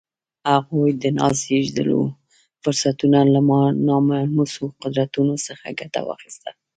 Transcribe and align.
هغوی 0.53 0.89
د 1.03 1.03
نازېږېدلو 1.19 1.99
فرصتونو 2.63 3.19
له 3.33 3.41
ناملموسو 3.87 4.63
قدرتونو 4.81 5.33
څخه 5.47 5.65
ګټه 5.79 6.01
واخیسته 6.07 6.49